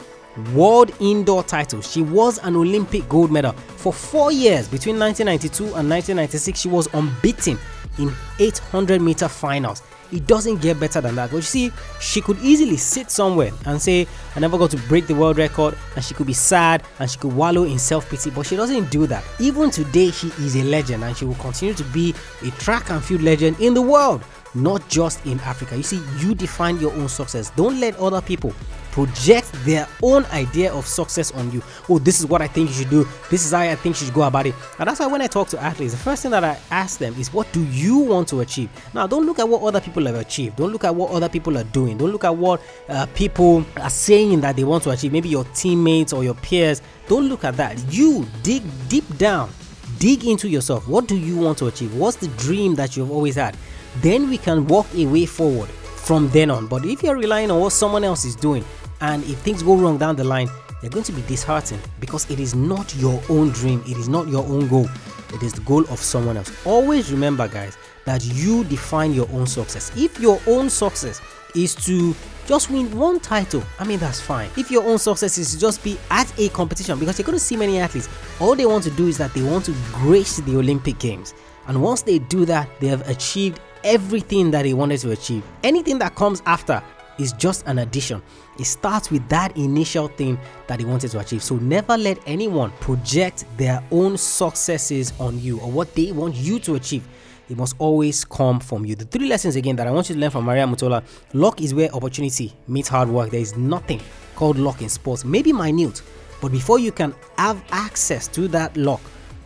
world 0.53 0.93
indoor 1.01 1.45
titles. 1.45 1.91
She 1.91 2.03
was 2.03 2.39
an 2.39 2.57
Olympic 2.57 3.09
gold 3.09 3.31
medal. 3.31 3.53
For 3.53 3.93
four 3.93 4.33
years, 4.33 4.67
between 4.67 4.99
1992 4.99 5.65
and 5.79 5.89
1996, 5.89 6.61
she 6.61 6.69
was 6.69 6.93
unbeaten 6.93 7.59
in 7.99 8.13
800 8.41 9.01
meter 9.01 9.29
finals. 9.29 9.83
It 10.13 10.27
doesn't 10.27 10.61
get 10.61 10.81
better 10.81 11.01
than 11.01 11.15
that. 11.15 11.31
But 11.31 11.37
you 11.37 11.43
see, 11.43 11.73
she 12.01 12.21
could 12.21 12.39
easily 12.41 12.77
sit 12.77 13.09
somewhere 13.13 13.53
and 13.67 13.81
say, 13.81 14.09
I 14.35 14.41
never 14.41 14.59
got 14.59 14.73
to 14.73 14.77
break 14.89 15.07
the 15.07 15.15
world 15.15 15.39
record, 15.39 15.79
and 15.95 16.05
she 16.05 16.15
could 16.15 16.27
be 16.27 16.33
sad 16.33 16.83
and 16.99 17.09
she 17.09 17.19
could 17.19 17.33
wallow 17.33 17.63
in 17.63 17.79
self 17.79 18.11
pity, 18.11 18.31
but 18.31 18.47
she 18.47 18.57
doesn't 18.57 18.91
do 18.91 19.07
that. 19.07 19.23
Even 19.39 19.71
today, 19.71 20.11
she 20.11 20.27
is 20.39 20.57
a 20.57 20.65
legend 20.65 21.05
and 21.05 21.17
she 21.17 21.25
will 21.25 21.37
continue 21.37 21.75
to 21.75 21.85
be 21.85 22.13
a 22.43 22.51
track 22.53 22.91
and 22.91 23.05
field 23.05 23.23
legend 23.23 23.61
in 23.61 23.75
the 23.75 23.83
world 23.83 24.25
not 24.55 24.87
just 24.89 25.25
in 25.27 25.41
Africa. 25.41 25.77
You 25.77 25.83
see, 25.83 26.01
you 26.19 26.35
define 26.35 26.79
your 26.81 26.93
own 26.93 27.09
success. 27.09 27.51
Don't 27.51 27.81
let 27.81 27.97
other 27.97 28.21
people 28.21 28.53
project 28.91 29.53
their 29.65 29.87
own 30.03 30.25
idea 30.27 30.73
of 30.73 30.85
success 30.87 31.31
on 31.33 31.53
you. 31.53 31.63
Oh, 31.89 31.99
this 31.99 32.19
is 32.19 32.27
what 32.27 32.43
I 32.43 32.49
think 32.49 32.71
you 32.71 32.75
should 32.75 32.91
do. 32.91 33.07
This 33.31 33.47
is 33.47 33.53
how 33.53 33.61
I 33.61 33.75
think 33.77 34.01
you 34.01 34.07
should 34.07 34.15
go 34.15 34.23
about 34.23 34.47
it. 34.47 34.55
And 34.79 34.89
that's 34.89 34.99
why 35.01 35.07
when 35.07 35.23
I 35.23 35.29
talk 35.29 35.49
to 35.49 35.63
athletes, 35.63 35.93
the 35.93 35.99
first 35.99 36.23
thing 36.23 36.33
that 36.33 36.43
I 36.43 36.59
ask 36.71 36.99
them 36.99 37.15
is, 37.19 37.33
what 37.33 37.51
do 37.53 37.65
you 37.67 37.99
want 37.99 38.29
to 38.29 38.41
achieve? 38.41 38.69
Now, 38.93 39.07
don't 39.07 39.27
look 39.27 39.39
at 39.39 39.49
what 39.49 39.63
other 39.63 39.81
people 39.81 40.05
have 40.07 40.17
achieved. 40.17 40.57
Don't 40.57 40.73
look 40.73 40.85
at 40.85 40.95
what 40.95 41.13
other 41.13 41.29
people 41.29 41.57
are 41.57 41.65
doing. 41.65 41.99
Don't 41.99 42.11
look 42.11 42.25
at 42.25 42.37
what 42.37 42.61
uh, 42.89 43.07
people 43.15 43.65
are 43.77 43.91
saying 43.91 44.41
that 44.41 44.57
they 44.57 44.65
want 44.65 44.83
to 44.85 44.91
achieve. 44.91 45.13
Maybe 45.13 45.29
your 45.29 45.45
teammates 45.55 46.13
or 46.13 46.25
your 46.25 46.35
peers. 46.35 46.83
Don't 47.07 47.29
look 47.29 47.45
at 47.45 47.57
that. 47.57 47.79
You 47.93 48.27
dig 48.43 48.63
deep 48.89 49.05
down. 49.19 49.51
Dig 49.99 50.25
into 50.25 50.49
yourself. 50.49 50.89
What 50.89 51.07
do 51.07 51.17
you 51.17 51.37
want 51.37 51.59
to 51.59 51.67
achieve? 51.67 51.95
What's 51.95 52.17
the 52.17 52.29
dream 52.29 52.75
that 52.77 52.97
you've 52.97 53.11
always 53.11 53.35
had? 53.35 53.57
Then 53.97 54.29
we 54.29 54.39
can 54.39 54.67
walk 54.67 54.87
a 54.95 55.07
way 55.07 55.27
forward 55.27 55.69
from 55.69 56.29
then 56.31 56.51
on. 56.51 56.67
But 56.67 56.85
if 56.85 57.03
you're 57.03 57.17
relying 57.17 57.51
on 57.51 57.61
what 57.61 57.73
someone 57.73 58.05
else 58.05 58.25
is 58.25 58.37
doing, 58.37 58.65
and 59.01 59.23
if 59.25 59.39
things 59.39 59.63
go 59.63 59.77
wrong 59.77 59.99
down 59.99 60.17
the 60.17 60.25
line, 60.25 60.49
you're 60.83 60.91
going 60.91 61.05
to 61.05 61.13
be 61.13 61.23
disheartened 61.23 61.83
because 62.01 62.31
it 62.31 62.41
is 62.41 62.55
not 62.55 62.95
your 62.97 63.21
own 63.29 63.51
dream, 63.51 63.83
it 63.87 63.97
is 63.97 64.09
not 64.09 64.29
your 64.29 64.45
own 64.45 64.67
goal, 64.69 64.89
it 65.35 65.43
is 65.43 65.53
the 65.53 65.61
goal 65.63 65.83
of 65.91 65.99
someone 65.99 66.37
else. 66.37 66.51
Always 66.67 67.13
remember, 67.13 67.47
guys, 67.49 67.77
that 68.07 68.25
you 68.25 68.65
define 68.65 69.13
your 69.13 69.29
own 69.33 69.47
success. 69.47 69.93
If 69.97 70.19
your 70.19 70.41
own 70.47 70.71
success 70.71 71.21
is 71.55 71.75
to 71.87 72.15
just 72.47 72.71
win 72.71 72.97
one 72.97 73.21
title, 73.21 73.63
I 73.79 73.85
mean, 73.85 73.99
that's 73.99 74.21
fine. 74.21 74.49
If 74.57 74.71
your 74.71 74.85
own 74.85 74.99
success 74.99 75.39
is 75.39 75.53
to 75.53 75.61
just 75.61 75.85
be 75.85 75.99
at 76.11 76.33
a 76.39 76.49
competition, 76.49 76.99
because 76.99 77.19
you're 77.19 77.27
going 77.27 77.39
to 77.39 77.45
see 77.45 77.57
many 77.57 77.79
athletes, 77.79 78.09
all 78.41 78.57
they 78.57 78.67
want 78.67 78.85
to 78.85 78.91
do 78.91 79.07
is 79.07 79.19
that 79.19 79.35
they 79.35 79.43
want 79.43 79.67
to 79.67 79.75
grace 79.93 80.39
the 80.39 80.57
Olympic 80.57 80.99
Games. 80.99 81.35
And 81.67 81.81
once 81.83 82.03
they 82.03 82.19
do 82.19 82.45
that, 82.47 82.69
they 82.81 82.89
have 82.89 83.07
achieved 83.09 83.61
everything 83.85 84.51
that 84.51 84.65
he 84.65 84.75
wanted 84.75 85.01
to 85.01 85.11
achieve. 85.11 85.43
Anything 85.63 85.99
that 85.99 86.15
comes 86.15 86.43
after 86.47 86.83
is 87.19 87.33
just 87.35 87.67
an 87.67 87.79
addition. 87.79 88.23
It 88.59 88.65
starts 88.65 89.11
with 89.11 89.29
that 89.29 89.57
initial 89.57 90.09
thing 90.09 90.39
that 90.67 90.81
he 90.81 90.87
wanted 90.87 91.11
to 91.13 91.19
achieve. 91.19 91.43
So 91.43 91.57
never 91.57 91.97
let 91.97 92.19
anyone 92.27 92.71
project 92.81 93.45
their 93.57 93.83
own 93.91 94.17
successes 94.17 95.13
on 95.21 95.41
you 95.41 95.61
or 95.61 95.71
what 95.71 95.95
they 95.95 96.13
want 96.13 96.35
you 96.35 96.59
to 96.61 96.75
achieve. 96.75 97.07
It 97.49 97.57
must 97.57 97.75
always 97.79 98.25
come 98.25 98.61
from 98.61 98.85
you. 98.87 98.95
The 98.95 99.05
three 99.07 99.27
lessons 99.27 99.57
again 99.57 99.75
that 99.77 99.87
I 99.87 99.91
want 99.91 100.09
you 100.09 100.15
to 100.15 100.21
learn 100.21 100.31
from 100.31 100.45
Maria 100.45 100.67
Mutola 100.67 101.05
luck 101.33 101.61
is 101.61 101.75
where 101.75 101.93
opportunity 101.93 102.53
meets 102.69 102.89
hard 102.89 103.09
work. 103.09 103.31
There 103.31 103.41
is 103.41 103.57
nothing 103.57 104.01
called 104.37 104.57
luck 104.57 104.83
in 104.83 104.89
sports, 104.89 105.25
maybe 105.25 105.53
minute, 105.53 106.01
but 106.41 106.53
before 106.53 106.79
you 106.79 106.93
can 106.93 107.15
have 107.39 107.63
access 107.73 108.29
to 108.29 108.47
that 108.49 108.77
luck, 108.77 109.01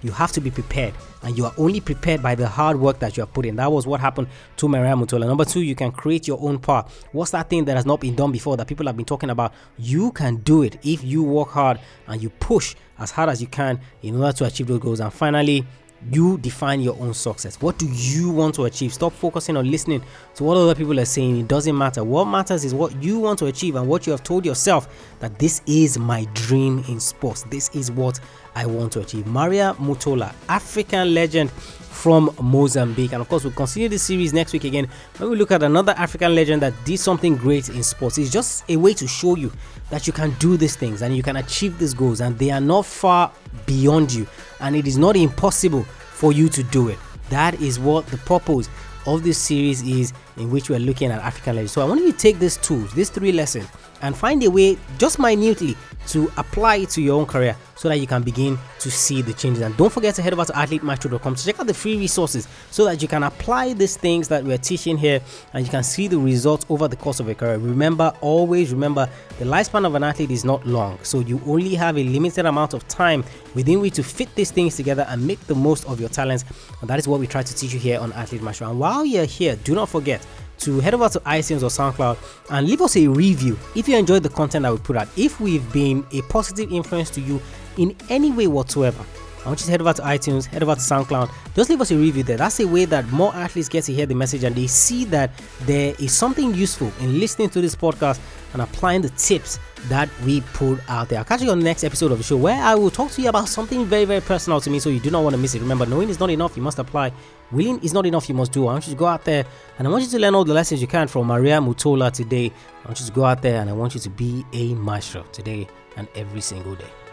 you 0.04 0.12
have 0.12 0.30
to 0.32 0.40
be 0.40 0.50
prepared 0.50 0.94
and 1.22 1.36
you 1.36 1.46
are 1.46 1.54
only 1.56 1.80
prepared 1.80 2.22
by 2.22 2.34
the 2.34 2.46
hard 2.46 2.78
work 2.78 2.98
that 2.98 3.16
you 3.16 3.22
have 3.22 3.32
put 3.32 3.46
in. 3.46 3.56
That 3.56 3.72
was 3.72 3.86
what 3.86 4.00
happened 4.00 4.28
to 4.58 4.68
Maria 4.68 4.92
Mutola. 4.94 5.26
Number 5.26 5.46
two, 5.46 5.62
you 5.62 5.74
can 5.74 5.90
create 5.90 6.28
your 6.28 6.38
own 6.40 6.58
path. 6.58 7.04
What's 7.12 7.30
that 7.30 7.48
thing 7.48 7.64
that 7.64 7.76
has 7.76 7.86
not 7.86 8.00
been 8.00 8.14
done 8.14 8.30
before 8.30 8.56
that 8.58 8.66
people 8.66 8.86
have 8.86 8.96
been 8.96 9.06
talking 9.06 9.30
about? 9.30 9.54
You 9.78 10.12
can 10.12 10.36
do 10.36 10.62
it 10.62 10.78
if 10.82 11.02
you 11.02 11.22
work 11.22 11.48
hard 11.48 11.80
and 12.06 12.22
you 12.22 12.28
push 12.28 12.76
as 12.98 13.10
hard 13.10 13.30
as 13.30 13.40
you 13.40 13.46
can 13.46 13.80
in 14.02 14.20
order 14.20 14.32
to 14.32 14.44
achieve 14.44 14.66
those 14.66 14.80
goals. 14.80 15.00
And 15.00 15.12
finally, 15.12 15.66
you 16.10 16.38
define 16.38 16.80
your 16.80 16.96
own 17.00 17.14
success. 17.14 17.60
What 17.60 17.78
do 17.78 17.86
you 17.86 18.30
want 18.30 18.54
to 18.56 18.64
achieve? 18.64 18.92
Stop 18.92 19.12
focusing 19.12 19.56
on 19.56 19.70
listening 19.70 20.02
to 20.34 20.44
what 20.44 20.56
other 20.56 20.74
people 20.74 20.98
are 21.00 21.04
saying. 21.04 21.38
It 21.40 21.48
doesn't 21.48 21.76
matter. 21.76 22.04
What 22.04 22.26
matters 22.26 22.64
is 22.64 22.74
what 22.74 23.02
you 23.02 23.18
want 23.18 23.38
to 23.40 23.46
achieve 23.46 23.76
and 23.76 23.88
what 23.88 24.06
you 24.06 24.12
have 24.12 24.22
told 24.22 24.44
yourself 24.44 24.88
that 25.20 25.38
this 25.38 25.62
is 25.66 25.98
my 25.98 26.24
dream 26.34 26.84
in 26.88 27.00
sports. 27.00 27.44
This 27.44 27.68
is 27.74 27.90
what 27.90 28.20
I 28.54 28.66
want 28.66 28.92
to 28.92 29.00
achieve. 29.00 29.26
Maria 29.26 29.74
Mutola, 29.78 30.34
African 30.48 31.14
legend 31.14 31.50
from 31.94 32.34
Mozambique. 32.42 33.12
And 33.12 33.22
of 33.22 33.28
course, 33.28 33.44
we'll 33.44 33.52
continue 33.52 33.88
this 33.88 34.02
series 34.02 34.32
next 34.32 34.52
week 34.52 34.64
again 34.64 34.88
when 35.18 35.30
we 35.30 35.36
look 35.36 35.52
at 35.52 35.62
another 35.62 35.94
African 35.96 36.34
legend 36.34 36.60
that 36.62 36.74
did 36.84 36.98
something 36.98 37.36
great 37.36 37.68
in 37.68 37.82
sports. 37.82 38.18
It's 38.18 38.30
just 38.30 38.68
a 38.68 38.76
way 38.76 38.92
to 38.94 39.06
show 39.06 39.36
you 39.36 39.52
that 39.90 40.06
you 40.06 40.12
can 40.12 40.30
do 40.38 40.56
these 40.56 40.76
things 40.76 41.02
and 41.02 41.16
you 41.16 41.22
can 41.22 41.36
achieve 41.36 41.78
these 41.78 41.94
goals, 41.94 42.20
and 42.20 42.38
they 42.38 42.50
are 42.50 42.60
not 42.60 42.84
far 42.84 43.32
beyond 43.66 44.12
you, 44.12 44.26
and 44.60 44.74
it 44.74 44.86
is 44.86 44.98
not 44.98 45.16
impossible 45.16 45.84
for 45.84 46.32
you 46.32 46.48
to 46.48 46.62
do 46.64 46.88
it. 46.88 46.98
That 47.30 47.60
is 47.60 47.78
what 47.78 48.06
the 48.08 48.18
purpose 48.18 48.68
of 49.06 49.22
this 49.22 49.38
series 49.38 49.82
is, 49.82 50.12
in 50.36 50.50
which 50.50 50.70
we're 50.70 50.78
looking 50.78 51.10
at 51.10 51.20
African 51.20 51.56
legends. 51.56 51.72
So 51.72 51.82
I 51.82 51.84
want 51.84 52.00
you 52.00 52.10
to 52.10 52.18
take 52.18 52.38
these 52.38 52.56
tools, 52.56 52.92
these 52.92 53.10
three 53.10 53.32
lessons, 53.32 53.68
and 54.02 54.16
find 54.16 54.42
a 54.42 54.50
way 54.50 54.78
just 54.98 55.18
minutely 55.18 55.76
to 56.08 56.30
apply 56.36 56.76
it 56.76 56.90
to 56.90 57.02
your 57.02 57.20
own 57.20 57.26
career 57.26 57.56
so 57.76 57.88
that 57.88 57.98
you 57.98 58.06
can 58.06 58.22
begin 58.22 58.58
to 58.80 58.90
see 58.90 59.22
the 59.22 59.32
changes. 59.32 59.62
And 59.62 59.76
don't 59.76 59.92
forget 59.92 60.14
to 60.16 60.22
head 60.22 60.32
over 60.32 60.44
to 60.44 60.52
athletemaestro.com 60.52 61.34
to 61.34 61.44
check 61.44 61.60
out 61.60 61.66
the 61.66 61.74
free 61.74 61.96
resources 61.96 62.48
so 62.70 62.84
that 62.84 63.02
you 63.02 63.08
can 63.08 63.22
apply 63.22 63.72
these 63.74 63.96
things 63.96 64.28
that 64.28 64.44
we're 64.44 64.58
teaching 64.58 64.96
here 64.96 65.20
and 65.52 65.64
you 65.64 65.70
can 65.70 65.82
see 65.82 66.08
the 66.08 66.18
results 66.18 66.66
over 66.68 66.88
the 66.88 66.96
course 66.96 67.20
of 67.20 67.26
your 67.26 67.34
career. 67.34 67.58
Remember, 67.58 68.12
always 68.20 68.72
remember 68.72 69.08
the 69.38 69.44
lifespan 69.44 69.86
of 69.86 69.94
an 69.94 70.02
athlete 70.02 70.30
is 70.30 70.44
not 70.44 70.66
long, 70.66 70.98
so 71.02 71.20
you 71.20 71.40
only 71.46 71.74
have 71.74 71.98
a 71.98 72.04
limited 72.04 72.46
amount 72.46 72.74
of 72.74 72.86
time 72.88 73.24
within 73.54 73.80
which 73.80 73.94
to 73.94 74.02
fit 74.02 74.34
these 74.34 74.50
things 74.50 74.76
together 74.76 75.06
and 75.08 75.24
make 75.26 75.40
the 75.46 75.54
most 75.54 75.86
of 75.86 76.00
your 76.00 76.08
talents. 76.08 76.44
And 76.80 76.90
that 76.90 76.98
is 76.98 77.08
what 77.08 77.20
we 77.20 77.26
try 77.26 77.42
to 77.42 77.54
teach 77.54 77.72
you 77.72 77.78
here 77.78 78.00
on 78.00 78.12
Athlete 78.12 78.42
Maestro. 78.42 78.70
And 78.70 78.78
while 78.78 79.04
you're 79.04 79.24
here, 79.24 79.56
do 79.56 79.74
not 79.74 79.88
forget 79.88 80.26
to 80.58 80.80
head 80.80 80.94
over 80.94 81.08
to 81.08 81.20
iTunes 81.20 81.62
or 81.62 81.66
SoundCloud 81.66 82.16
and 82.50 82.66
leave 82.66 82.80
us 82.80 82.96
a 82.96 83.06
review 83.06 83.58
if 83.74 83.88
you 83.88 83.96
enjoyed 83.96 84.22
the 84.22 84.28
content 84.28 84.62
that 84.62 84.72
we 84.72 84.78
put 84.78 84.96
out. 84.96 85.08
If 85.16 85.40
we've 85.40 85.70
been 85.72 86.06
a 86.12 86.22
positive 86.22 86.72
influence 86.72 87.10
to 87.10 87.20
you 87.20 87.40
in 87.78 87.96
any 88.08 88.30
way 88.30 88.46
whatsoever, 88.46 89.04
I 89.44 89.48
want 89.48 89.60
you 89.60 89.66
to 89.66 89.70
head 89.72 89.80
over 89.82 89.92
to 89.92 90.02
iTunes, 90.02 90.46
head 90.46 90.62
over 90.62 90.74
to 90.74 90.80
SoundCloud. 90.80 91.30
Just 91.54 91.68
leave 91.68 91.80
us 91.80 91.90
a 91.90 91.96
review 91.96 92.22
there. 92.22 92.38
That's 92.38 92.60
a 92.60 92.66
way 92.66 92.86
that 92.86 93.06
more 93.08 93.34
athletes 93.34 93.68
get 93.68 93.84
to 93.84 93.92
hear 93.92 94.06
the 94.06 94.14
message 94.14 94.42
and 94.42 94.56
they 94.56 94.66
see 94.66 95.04
that 95.06 95.32
there 95.62 95.94
is 95.98 96.14
something 96.14 96.54
useful 96.54 96.90
in 97.00 97.20
listening 97.20 97.50
to 97.50 97.60
this 97.60 97.76
podcast 97.76 98.20
and 98.54 98.62
applying 98.62 99.02
the 99.02 99.10
tips 99.10 99.58
that 99.88 100.08
we 100.24 100.40
put 100.54 100.80
out 100.88 101.10
there. 101.10 101.18
I'll 101.18 101.26
catch 101.26 101.42
you 101.42 101.50
on 101.50 101.58
the 101.58 101.64
next 101.64 101.84
episode 101.84 102.10
of 102.10 102.16
the 102.16 102.24
show 102.24 102.38
where 102.38 102.62
I 102.62 102.74
will 102.74 102.90
talk 102.90 103.10
to 103.12 103.22
you 103.22 103.28
about 103.28 103.50
something 103.50 103.84
very, 103.84 104.06
very 104.06 104.22
personal 104.22 104.62
to 104.62 104.70
me 104.70 104.78
so 104.78 104.88
you 104.88 105.00
do 105.00 105.10
not 105.10 105.22
want 105.22 105.34
to 105.34 105.38
miss 105.38 105.54
it. 105.54 105.60
Remember, 105.60 105.84
knowing 105.84 106.08
is 106.08 106.20
not 106.20 106.30
enough, 106.30 106.56
you 106.56 106.62
must 106.62 106.78
apply 106.78 107.12
Willing 107.52 107.78
is 107.84 107.92
not 107.92 108.06
enough, 108.06 108.28
you 108.28 108.34
must 108.34 108.52
do. 108.52 108.66
I 108.66 108.72
want 108.72 108.86
you 108.86 108.94
to 108.94 108.98
go 108.98 109.06
out 109.06 109.24
there 109.24 109.44
and 109.78 109.86
I 109.86 109.90
want 109.90 110.02
you 110.02 110.10
to 110.10 110.18
learn 110.18 110.34
all 110.34 110.44
the 110.44 110.54
lessons 110.54 110.80
you 110.80 110.86
can 110.86 111.06
from 111.06 111.26
Maria 111.26 111.58
Mutola 111.60 112.10
today. 112.10 112.50
I 112.82 112.88
want 112.88 112.98
you 112.98 113.06
to 113.06 113.12
go 113.12 113.24
out 113.24 113.42
there 113.42 113.60
and 113.60 113.70
I 113.70 113.74
want 113.74 113.94
you 113.94 114.00
to 114.00 114.10
be 114.10 114.44
a 114.52 114.74
maestro 114.74 115.22
today 115.32 115.68
and 115.96 116.08
every 116.16 116.40
single 116.40 116.74
day. 116.74 117.03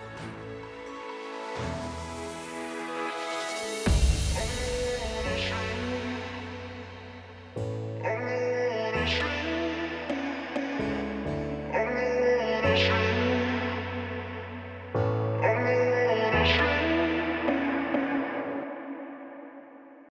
Thank 1.55 1.85
you 1.85 1.90